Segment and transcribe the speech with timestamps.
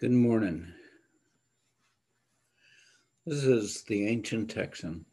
[0.00, 0.64] Good morning.
[3.26, 5.04] This is the Ancient Texan.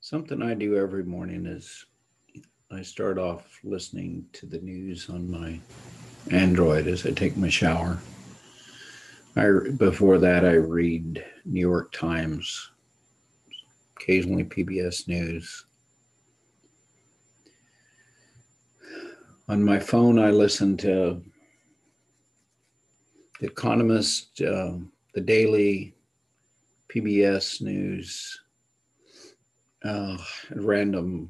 [0.00, 1.86] Something I do every morning is
[2.72, 5.60] I start off listening to the news on my
[6.32, 8.00] Android as I take my shower.
[9.36, 12.72] I, before that, I read New York Times,
[13.96, 15.64] occasionally PBS News.
[19.48, 21.22] On my phone, I listen to
[23.44, 24.72] the Economist, uh,
[25.12, 25.92] The Daily,
[26.88, 28.40] PBS News,
[29.84, 30.16] uh,
[30.52, 31.28] random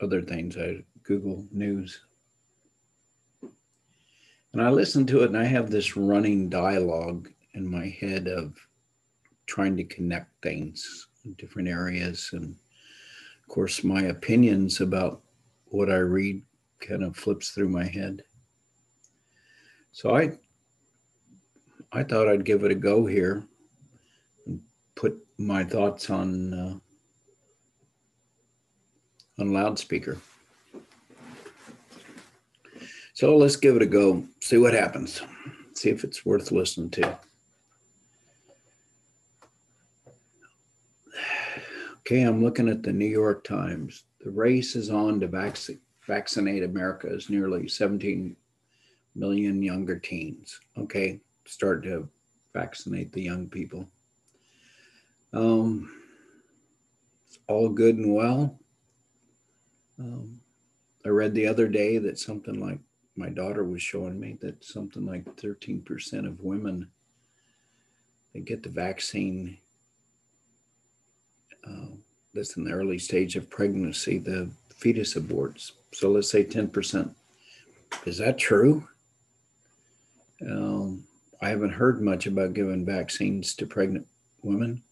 [0.00, 0.56] other things.
[0.56, 2.02] I Google News.
[4.52, 8.54] And I listen to it and I have this running dialogue in my head of
[9.46, 12.30] trying to connect things in different areas.
[12.32, 12.54] And
[13.42, 15.22] of course, my opinions about
[15.64, 16.44] what I read
[16.78, 18.22] kind of flips through my head.
[19.90, 20.38] So I
[21.92, 23.44] I thought I'd give it a go here
[24.46, 24.60] and
[24.94, 26.78] put my thoughts on uh,
[29.40, 30.18] on loudspeaker.
[33.14, 35.22] So let's give it a go, see what happens,
[35.74, 37.18] see if it's worth listening to.
[42.00, 44.04] Okay, I'm looking at the New York Times.
[44.20, 45.58] The race is on to vac-
[46.06, 48.36] vaccinate America's nearly 17
[49.14, 50.58] million younger teens.
[50.78, 52.08] Okay, start to
[52.52, 53.88] vaccinate the young people.
[55.32, 55.90] Um,
[57.26, 58.58] it's all good and well.
[59.98, 60.40] Um,
[61.04, 62.78] I read the other day that something like
[63.16, 66.88] my daughter was showing me that something like 13% of women
[68.32, 69.58] that get the vaccine
[71.66, 71.96] uh,
[72.34, 75.72] that's in the early stage of pregnancy, the fetus aborts.
[75.92, 77.14] So let's say 10%.
[78.06, 78.86] Is that true?
[80.46, 81.04] Um,
[81.40, 84.06] I haven't heard much about giving vaccines to pregnant
[84.42, 84.82] women.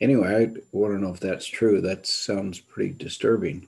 [0.00, 1.80] Anyway, I want to know if that's true.
[1.80, 3.66] That sounds pretty disturbing.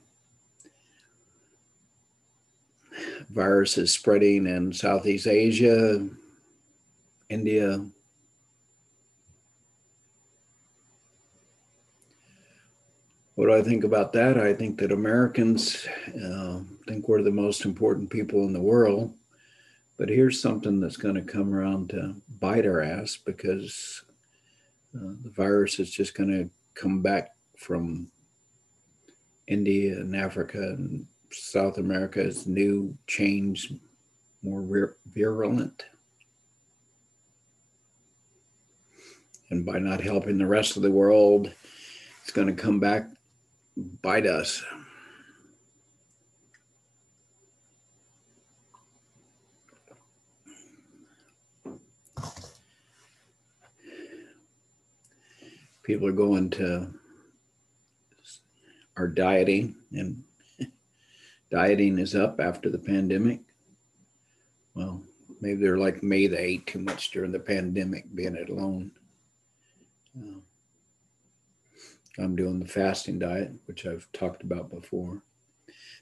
[3.31, 6.07] Virus is spreading in Southeast Asia,
[7.29, 7.83] India.
[13.33, 14.37] What do I think about that?
[14.37, 15.87] I think that Americans
[16.23, 19.13] uh, think we're the most important people in the world
[19.99, 24.01] but here's something that's going to come around to bite our ass because
[24.95, 28.09] uh, the virus is just going to come back from
[29.47, 33.75] India and Africa and South America as new, changed,
[34.41, 35.83] more virulent.
[39.49, 41.51] And by not helping the rest of the world,
[42.21, 43.05] it's going to come back,
[44.01, 44.63] bite us.
[55.89, 56.87] People are going to
[58.95, 60.23] are dieting and
[61.51, 63.39] dieting is up after the pandemic.
[64.75, 65.01] Well
[65.41, 68.91] maybe they're like me they ate too much during the pandemic being alone.
[70.15, 70.39] Uh,
[72.19, 75.23] i'm doing the fasting diet which i've talked about before.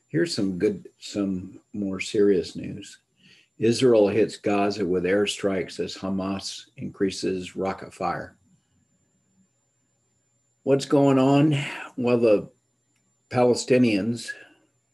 [0.10, 2.98] Here's some good some more serious news.
[3.58, 8.37] Israel hits gaza with airstrikes as hamas increases rocket fire
[10.68, 11.58] what's going on?
[11.96, 12.50] Well, the
[13.30, 14.32] Palestinians,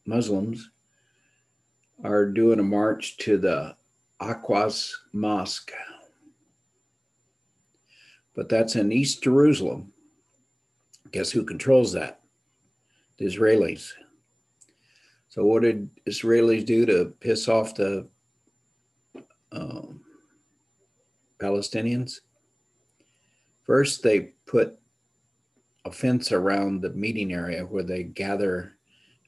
[0.06, 0.70] Muslims,
[2.04, 3.76] are doing a march to the
[4.22, 5.72] Aqsa Mosque.
[8.36, 9.92] But that's in East Jerusalem.
[11.12, 12.20] Guess who controls that?
[13.18, 13.94] The Israelis.
[15.30, 18.08] So, what did Israelis do to piss off the
[19.52, 20.02] um,
[21.40, 22.20] Palestinians?
[23.66, 24.78] First, they put
[25.86, 28.78] a fence around the meeting area where they gather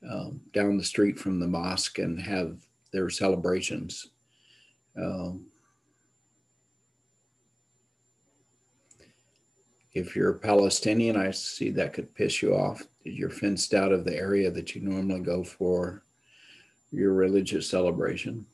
[0.10, 2.58] um, down the street from the mosque and have
[2.94, 4.08] their celebrations.
[4.98, 5.48] Um,
[9.94, 12.84] if you're Palestinian, I see that could piss you off.
[13.04, 16.04] You're fenced out of the area that you normally go for
[16.92, 18.46] your religious celebration.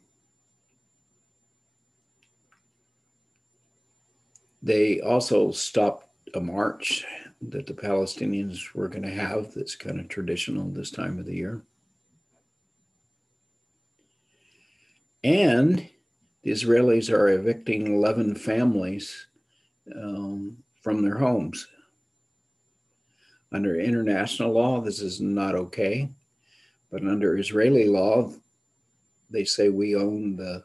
[4.63, 7.05] They also stopped a march
[7.49, 11.35] that the Palestinians were going to have that's kind of traditional this time of the
[11.35, 11.61] year.
[15.23, 15.87] And
[16.43, 19.27] the Israelis are evicting 11 families
[19.95, 21.67] um, from their homes.
[23.51, 26.09] Under international law, this is not okay.
[26.91, 28.31] But under Israeli law,
[29.29, 30.63] they say we own the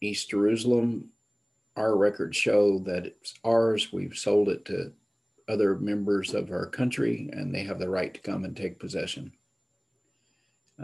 [0.00, 1.10] East Jerusalem.
[1.78, 3.92] Our records show that it's ours.
[3.92, 4.92] We've sold it to
[5.48, 9.32] other members of our country, and they have the right to come and take possession.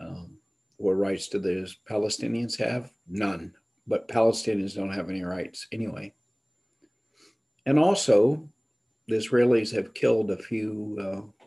[0.00, 0.38] Um,
[0.76, 2.92] what rights do the Palestinians have?
[3.08, 3.52] None.
[3.88, 6.14] But Palestinians don't have any rights anyway.
[7.66, 8.48] And also,
[9.08, 11.44] the Israelis have killed a few, uh,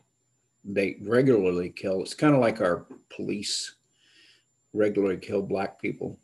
[0.65, 2.01] they regularly kill.
[2.01, 3.75] It's kind of like our police
[4.73, 6.19] regularly kill black people,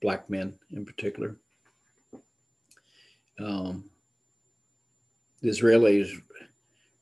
[0.00, 1.36] black men in particular.
[3.38, 3.84] Um,
[5.42, 6.10] the Israelis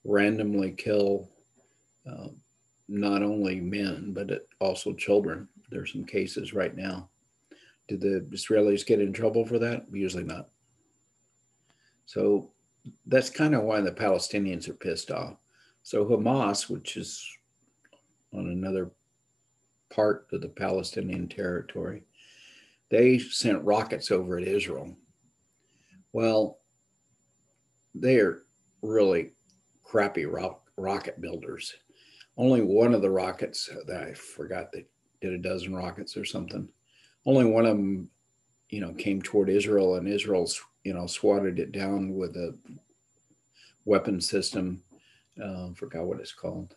[0.04, 1.28] randomly kill
[2.10, 2.28] uh,
[2.88, 5.48] not only men, but also children.
[5.70, 7.08] There's some cases right now.
[7.88, 9.84] Did the Israelis get in trouble for that?
[9.92, 10.48] Usually not.
[12.04, 12.50] So
[13.06, 15.36] that's kind of why the Palestinians are pissed off.
[15.82, 17.24] So Hamas, which is
[18.32, 18.90] on another
[19.90, 22.02] part of the Palestinian territory,
[22.90, 24.96] they sent rockets over at Israel.
[26.16, 26.60] Well,
[27.94, 28.38] they are
[28.80, 29.32] really
[29.84, 31.74] crappy rock, rocket builders.
[32.38, 34.86] Only one of the rockets that I forgot they
[35.20, 36.70] did a dozen rockets or something.
[37.26, 38.08] Only one of them,
[38.70, 42.56] you know, came toward Israel, and Israel's, you know, swatted it down with a
[43.84, 44.80] weapon system.
[45.38, 46.74] Uh, forgot what it's called.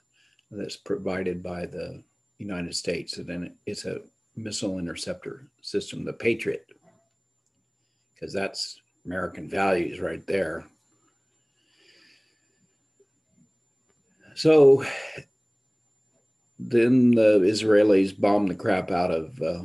[0.51, 2.03] That's provided by the
[2.39, 4.01] United States, and then it's a
[4.36, 6.68] missile interceptor system, the Patriot,
[8.13, 10.63] because that's American values right there.
[14.35, 14.85] So
[16.59, 19.63] then the Israelis bombed the crap out of uh,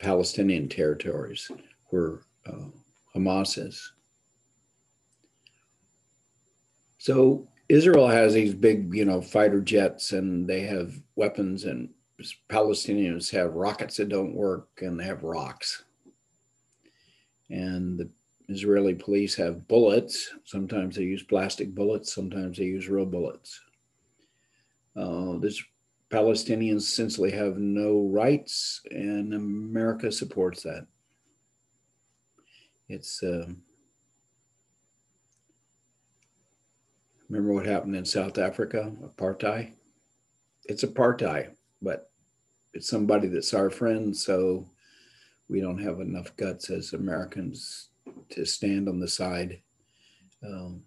[0.00, 1.48] Palestinian territories
[1.90, 2.66] where uh,
[3.14, 3.92] Hamas is.
[6.98, 11.88] So Israel has these big, you know, fighter jets and they have weapons, and
[12.50, 15.84] Palestinians have rockets that don't work and they have rocks.
[17.52, 18.08] And the
[18.48, 20.30] Israeli police have bullets.
[20.44, 23.60] Sometimes they use plastic bullets, sometimes they use real bullets.
[24.96, 25.62] Uh, this
[26.10, 30.86] Palestinians essentially have no rights, and America supports that.
[32.88, 33.46] It's uh,
[37.28, 39.72] remember what happened in South Africa, apartheid.
[40.66, 42.10] It's apartheid, but
[42.74, 44.66] it's somebody that's our friend, so
[45.52, 47.90] we don't have enough guts as Americans
[48.30, 49.60] to stand on the side
[50.42, 50.82] um,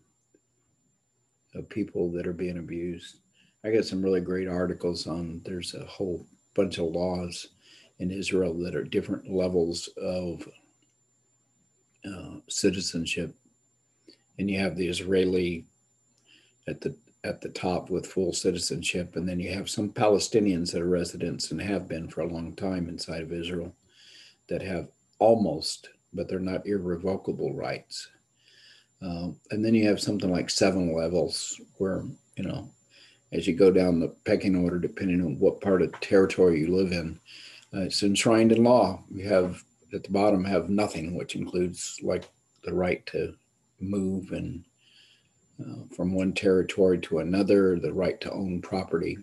[1.53, 3.17] of people that are being abused.
[3.63, 5.41] I got some really great articles on.
[5.45, 6.25] There's a whole
[6.55, 7.49] bunch of laws
[7.99, 10.49] in Israel that are different levels of
[12.03, 13.35] uh, citizenship,
[14.39, 15.65] and you have the Israeli
[16.67, 20.81] at the at the top with full citizenship, and then you have some Palestinians that
[20.81, 23.75] are residents and have been for a long time inside of Israel
[24.47, 24.89] that have
[25.19, 28.09] almost, but they're not irrevocable rights.
[29.01, 32.05] Uh, and then you have something like seven levels where
[32.37, 32.69] you know
[33.31, 36.91] as you go down the pecking order, depending on what part of territory you live
[36.91, 37.19] in.
[37.73, 39.03] Uh, it's enshrined in law.
[39.11, 39.61] You have
[39.93, 42.23] at the bottom have nothing, which includes like
[42.63, 43.35] the right to
[43.79, 44.63] move and
[45.61, 49.17] uh, from one territory to another, the right to own property,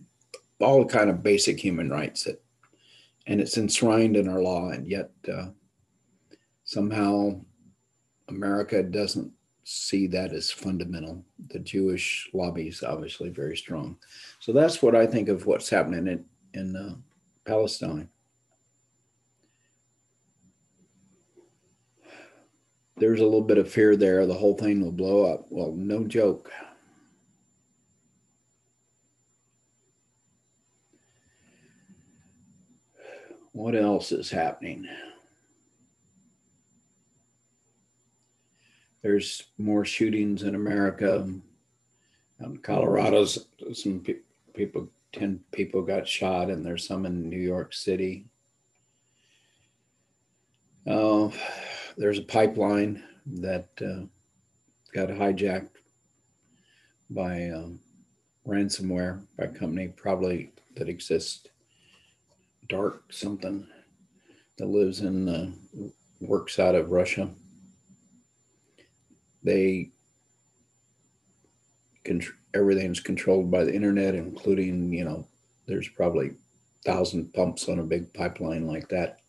[0.60, 2.42] all kind of basic human rights that,
[3.26, 5.48] and it's enshrined in our law, and yet uh,
[6.64, 7.40] somehow
[8.28, 9.32] America doesn't
[9.64, 11.24] see that as fundamental.
[11.48, 13.96] The Jewish lobby is obviously very strong.
[14.40, 16.24] So that's what I think of what's happening in,
[16.54, 16.94] in uh,
[17.44, 18.08] Palestine.
[22.96, 24.26] There's a little bit of fear there.
[24.26, 25.46] The whole thing will blow up.
[25.50, 26.52] Well, no joke.
[33.52, 34.88] What else is happening?
[39.02, 41.28] there's more shootings in America.
[42.42, 44.20] Um, Colorado's some pe-
[44.54, 48.26] people, 10 people got shot, and there's some in New York City.
[50.86, 51.30] Uh,
[51.96, 54.06] there's a pipeline that uh,
[54.94, 55.70] got hijacked
[57.10, 57.78] by um,
[58.46, 61.48] ransomware by a company probably that exists,
[62.68, 63.66] Dark something
[64.58, 65.52] that lives in the
[66.20, 67.28] works out of Russia
[69.42, 69.90] they
[72.54, 75.26] everything's controlled by the internet, including you know
[75.66, 76.32] there's probably
[76.84, 79.20] thousand pumps on a big pipeline like that,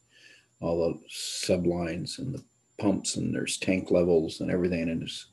[0.60, 2.44] all the sublines and the
[2.80, 5.28] pumps, and there's tank levels and everything, and it's,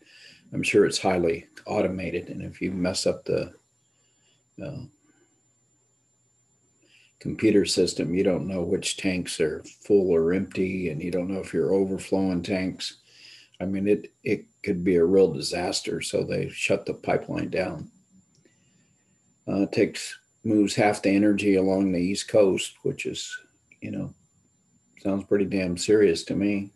[0.52, 2.28] I'm sure it's highly automated.
[2.28, 3.52] And if you mess up the
[4.62, 4.83] uh,
[7.20, 8.14] computer system.
[8.14, 11.74] You don't know which tanks are full or empty, and you don't know if you're
[11.74, 12.96] overflowing tanks.
[13.60, 16.00] I mean, it it could be a real disaster.
[16.00, 17.90] So they shut the pipeline down.
[19.46, 23.36] Uh, takes moves half the energy along the east coast, which is,
[23.80, 24.14] you know,
[25.02, 26.70] sounds pretty damn serious to me.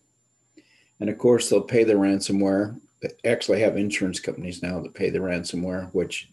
[1.00, 2.78] And of course, they'll pay the ransomware.
[3.00, 6.28] They actually have insurance companies now that pay the ransomware, which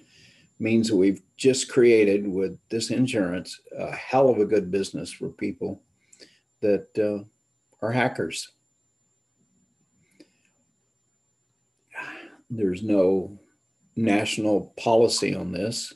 [0.62, 5.30] means that we've just created with this insurance a hell of a good business for
[5.30, 5.82] people
[6.62, 7.24] that uh,
[7.84, 8.48] are hackers.
[12.50, 13.40] There's no
[13.96, 15.94] national policy on this.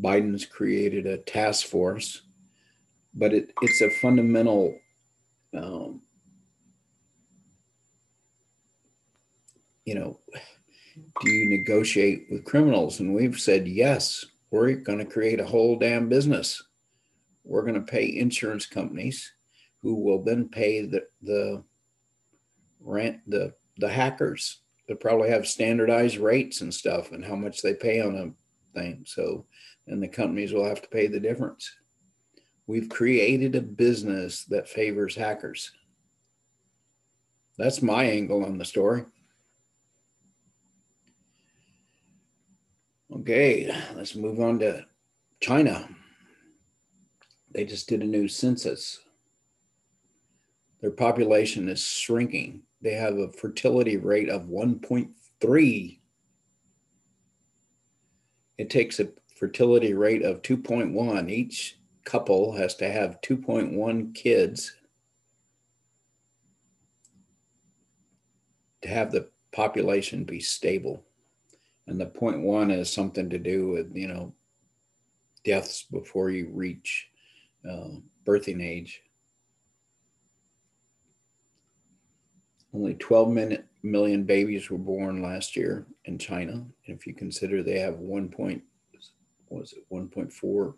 [0.00, 2.22] Biden's created a task force,
[3.14, 4.76] but it, it's a fundamental
[5.56, 6.00] um,
[9.84, 10.18] you know,
[11.20, 13.00] do you negotiate with criminals?
[13.00, 16.62] And we've said, yes, we're going to create a whole damn business.
[17.44, 19.32] We're going to pay insurance companies
[19.82, 21.62] who will then pay the, the
[22.80, 27.74] rent, the, the hackers that probably have standardized rates and stuff and how much they
[27.74, 29.04] pay on a thing.
[29.06, 29.46] So
[29.86, 31.70] then the companies will have to pay the difference.
[32.66, 35.70] We've created a business that favors hackers.
[37.58, 39.04] That's my angle on the story.
[43.14, 44.84] Okay, let's move on to
[45.40, 45.88] China.
[47.52, 48.98] They just did a new census.
[50.80, 52.62] Their population is shrinking.
[52.82, 55.98] They have a fertility rate of 1.3.
[58.58, 61.30] It takes a fertility rate of 2.1.
[61.30, 64.74] Each couple has to have 2.1 kids
[68.82, 71.04] to have the population be stable
[71.86, 74.32] and the point one is something to do with you know
[75.44, 77.08] deaths before you reach
[77.68, 77.88] uh,
[78.26, 79.02] birthing age.
[82.72, 86.64] Only 12 minute, million babies were born last year in china.
[86.84, 88.62] If you consider they have 1 point
[89.50, 90.74] was it 1.4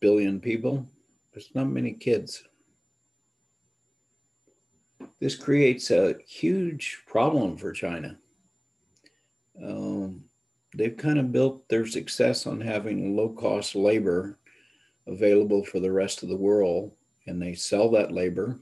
[0.00, 0.84] billion people
[1.32, 2.42] there's not many kids.
[5.20, 8.16] This creates a huge problem for china
[10.80, 14.38] they've kind of built their success on having low cost labor
[15.06, 16.90] available for the rest of the world,
[17.26, 18.58] and they sell that labor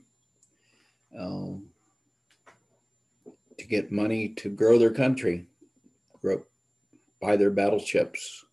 [1.16, 1.64] um,
[3.56, 5.46] to get money to grow their country,
[6.20, 6.42] grow,
[7.22, 8.44] buy their battleships,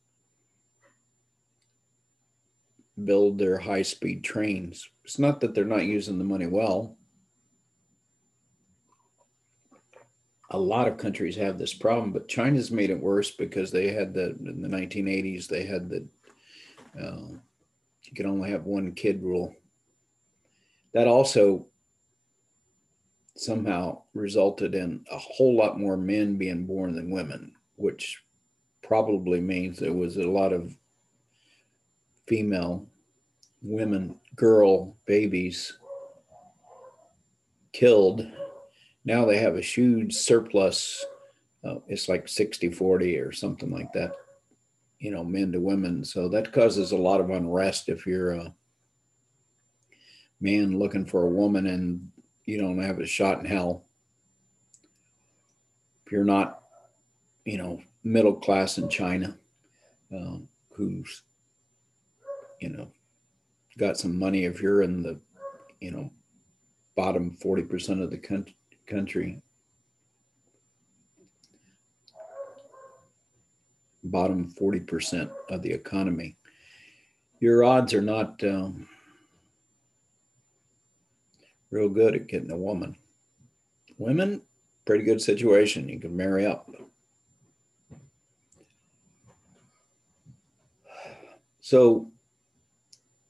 [3.04, 4.88] build their high speed trains.
[5.04, 6.96] It's not that they're not using the money well.
[10.52, 14.14] A lot of countries have this problem, but China's made it worse because they had
[14.14, 16.08] the in the 1980s they had the
[17.00, 17.30] uh,
[18.04, 19.56] you can only have one kid rule.
[20.94, 21.66] That also
[23.36, 28.24] somehow resulted in a whole lot more men being born than women, which
[28.82, 30.78] probably means there was a lot of
[32.28, 32.88] female
[33.62, 35.78] women, girl babies
[37.74, 38.26] killed
[39.06, 41.06] now they have a huge surplus.
[41.64, 44.16] Uh, it's like 60 40 or something like that,
[45.00, 46.04] you know, men to women.
[46.04, 48.54] So that causes a lot of unrest if you're a
[50.42, 52.12] man looking for a woman and
[52.46, 53.84] you don't have a shot in hell.
[56.06, 56.62] If you're not,
[57.46, 59.38] you know, middle class in China,
[60.16, 60.38] uh,
[60.74, 61.24] who's,
[62.60, 62.88] you know,
[63.78, 65.20] got some money, if you're in the,
[65.80, 66.12] you know,
[66.96, 68.56] bottom 40% of the country,
[68.86, 69.42] country.
[74.04, 76.36] Bottom 40% of the economy.
[77.40, 78.88] Your odds are not um,
[81.72, 82.96] real good at getting a woman.
[83.98, 84.42] Women,
[84.86, 85.90] pretty good situation.
[85.90, 86.70] You can marry up.
[91.62, 92.12] So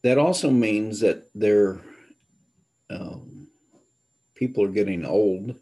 [0.04, 1.80] that also means that they're
[4.36, 5.50] people are getting old.
[5.50, 5.60] And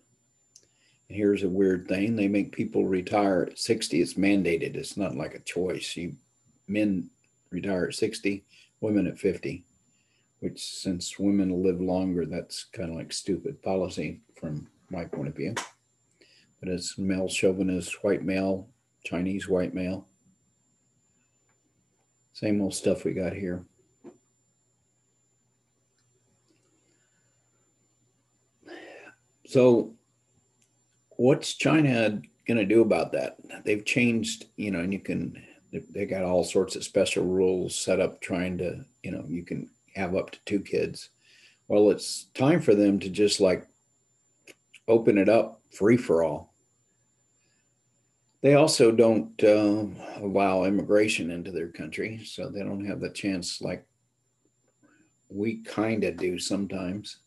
[1.17, 4.01] here's a weird thing they make people retire at 60.
[4.01, 5.95] It's mandated, it's not like a choice.
[5.95, 6.13] You
[6.67, 7.09] men
[7.51, 8.43] retire at 60,
[8.81, 9.63] women at 50,
[10.39, 15.35] which since women live longer, that's kind of like stupid policy from my point of
[15.35, 15.55] view.
[16.59, 18.67] But it's male chauvinist, white male,
[19.05, 20.07] Chinese white male.
[22.33, 23.63] Same old stuff we got here.
[29.53, 29.93] So,
[31.11, 33.37] what's China going to do about that?
[33.63, 35.39] They've changed, you know, and you can
[35.71, 39.69] they, got all sorts of special rules set up trying to, you know, you can
[39.95, 41.09] have up to two kids.
[41.67, 43.67] Well, it's time for them to just like
[44.87, 46.51] open it up free for all.
[48.41, 53.61] They also don't uh, allow immigration into their country, so they don't have the chance
[53.61, 53.85] like
[55.29, 57.17] we kind of do sometimes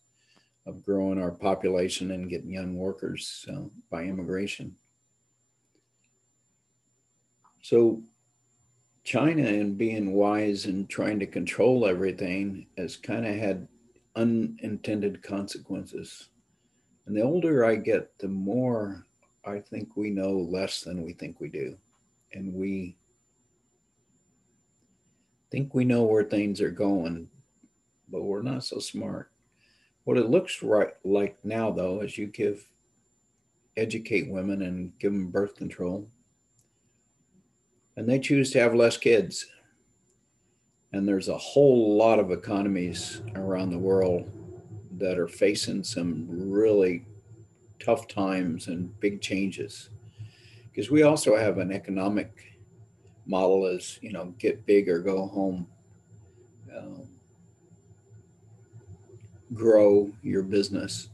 [0.67, 4.75] of growing our population and getting young workers uh, by immigration.
[7.63, 8.03] So
[9.05, 13.69] China and being wise and trying to control everything has kind of had
[14.17, 16.29] unintended consequences.
[17.07, 19.07] And the older I get, the more
[19.45, 21.77] I think we know less than we think we do.
[22.33, 22.97] And we
[25.53, 27.29] think we know where things are going,
[28.09, 29.31] but we're not so smart.
[30.07, 32.67] What it looks right like now, though, is you give
[33.77, 36.09] educate women and give them birth control
[37.97, 39.47] and they choose to have less kids.
[40.93, 44.31] And there's a whole lot of economies around the world
[44.99, 47.05] that are facing some really
[47.79, 49.91] tough times and big changes.
[50.71, 52.59] Because we also have an economic
[53.27, 55.67] model as, you know, get big or go home.
[56.75, 57.09] Um,
[59.55, 61.09] grow your business.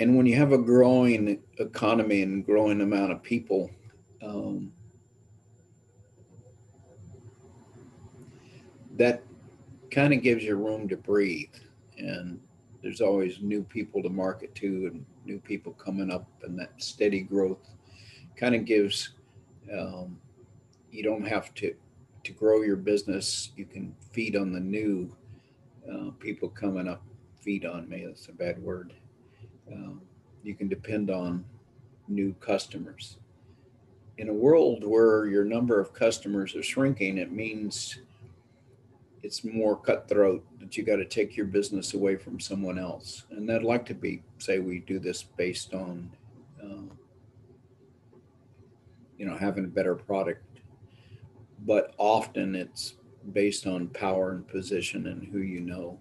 [0.00, 3.70] And when you have a growing economy and growing amount of people,
[4.22, 4.72] um,
[8.96, 9.22] that
[9.90, 11.54] kind of gives you room to breathe.
[11.96, 12.40] And
[12.82, 17.20] there's always new people to market to and new people coming up, and that steady
[17.20, 17.70] growth
[18.36, 19.10] kind of gives
[19.72, 20.18] um,
[20.90, 21.74] you don't have to
[22.24, 23.50] to grow your business.
[23.56, 25.14] You can feed on the new
[25.90, 27.02] uh, people coming up.
[27.40, 28.04] Feed on me.
[28.06, 28.94] That's a bad word.
[29.70, 30.00] Um,
[30.42, 31.44] you can depend on
[32.08, 33.18] new customers.
[34.16, 37.98] In a world where your number of customers are shrinking, it means
[39.22, 43.24] it's more cutthroat that you got to take your business away from someone else.
[43.30, 46.10] And I'd like to be, say, we do this based on,
[46.62, 46.94] uh,
[49.18, 50.44] you know, having a better product,
[51.66, 52.94] but often it's
[53.32, 55.98] based on power and position and who you know.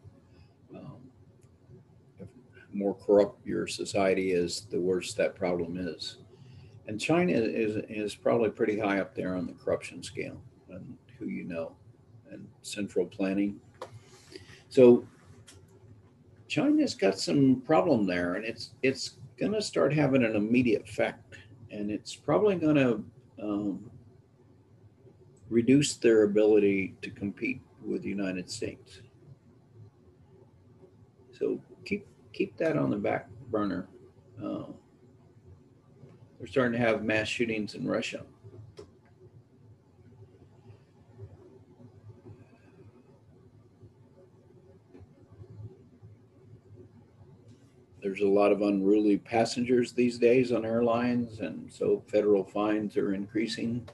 [0.75, 0.97] Um,
[2.73, 6.17] more corrupt your society is, the worse that problem is.
[6.87, 11.27] And China is is probably pretty high up there on the corruption scale and who
[11.27, 11.75] you know
[12.31, 13.59] and central planning.
[14.69, 15.05] So
[16.47, 21.35] China's got some problem there, and it's it's going to start having an immediate effect,
[21.71, 23.03] and it's probably going to
[23.41, 23.89] um,
[25.49, 29.01] reduce their ability to compete with the United States.
[31.31, 33.87] So keep keep that on the back burner.
[34.43, 34.65] Uh,
[36.37, 38.23] they're starting to have mass shootings in Russia.
[48.03, 53.13] there's a lot of unruly passengers these days on airlines, and so federal fines are
[53.15, 53.87] increasing.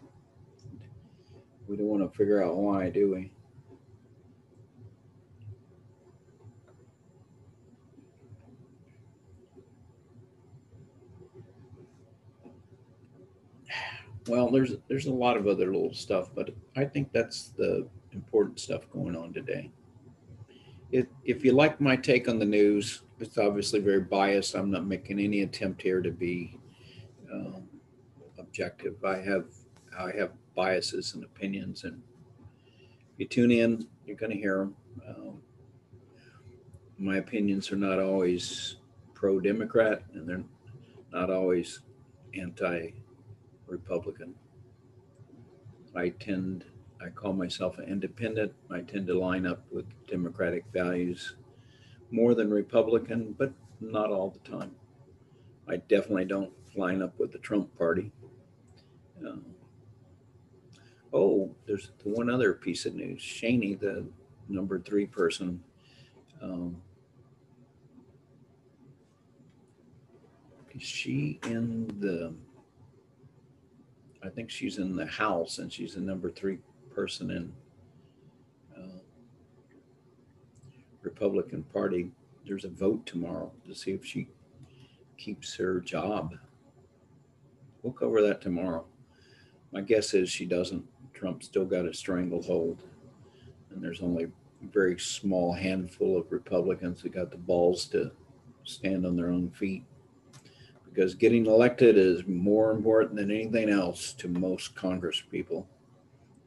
[1.69, 3.31] We don't want to figure out why, do we?
[14.27, 18.59] Well, there's there's a lot of other little stuff, but I think that's the important
[18.59, 19.69] stuff going on today.
[20.91, 24.55] If if you like my take on the news, it's obviously very biased.
[24.55, 26.57] I'm not making any attempt here to be
[27.31, 27.69] um,
[28.39, 29.03] objective.
[29.05, 29.45] I have
[29.97, 32.01] I have biases and opinions, and
[33.13, 34.75] if you tune in, you're going to hear them.
[35.07, 35.41] Um,
[36.97, 38.75] my opinions are not always
[39.13, 40.43] pro-democrat, and they're
[41.13, 41.79] not always
[42.33, 44.35] anti-republican.
[45.95, 46.65] I tend
[47.01, 48.51] I call myself an independent.
[48.69, 51.37] I tend to line up with democratic values
[52.11, 54.71] more than Republican, but not all the time.
[55.69, 58.11] I definitely don't line up with the Trump party.
[59.25, 59.48] Um,
[61.13, 63.21] oh, there's the one other piece of news.
[63.21, 64.05] Cheney, the
[64.47, 65.61] number three person,
[66.41, 66.75] um,
[70.73, 72.33] is she in the?
[74.21, 76.59] I think she's in the House, and she's the number three
[76.93, 77.53] person in
[81.01, 82.11] Republican Party.
[82.45, 84.27] There's a vote tomorrow to see if she
[85.17, 86.35] keeps her job.
[87.83, 88.85] We'll cover that tomorrow.
[89.71, 90.85] My guess is she doesn't.
[91.13, 92.81] Trump still got a stranglehold,
[93.71, 94.29] and there's only a
[94.71, 98.11] very small handful of Republicans that got the balls to
[98.63, 99.83] stand on their own feet.
[100.85, 105.67] Because getting elected is more important than anything else to most Congress people.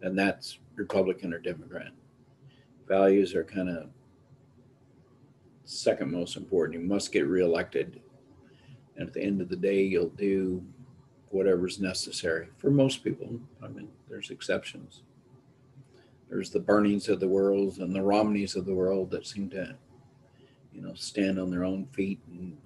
[0.02, 1.92] and that's Republican or Democrat.
[2.88, 3.88] Values are kind of
[5.64, 6.80] second most important.
[6.80, 8.00] You must get reelected.
[8.96, 10.62] And at the end of the day, you'll do
[11.32, 13.40] whatever's necessary for most people.
[13.62, 15.02] I mean, there's exceptions.
[16.28, 19.74] There's the Burnings of the world and the Romneys of the world that seem to,
[20.72, 22.56] you know, stand on their own feet and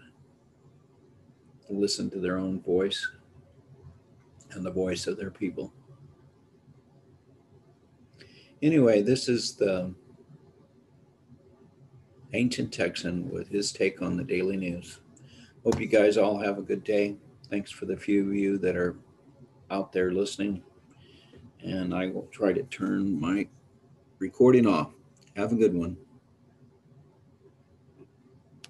[1.69, 3.09] listen to their own voice
[4.53, 5.73] and the voice of their people.
[8.63, 9.93] Anyway, this is the
[12.33, 15.01] ancient Texan with his take on the daily news.
[15.65, 17.17] Hope you guys all have a good day.
[17.49, 18.97] Thanks for the few of you that are
[19.71, 20.63] out there listening.
[21.65, 23.47] And I will try to turn my
[24.19, 24.91] recording off.
[25.37, 25.97] Have a good one.